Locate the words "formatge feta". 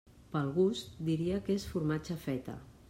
1.77-2.61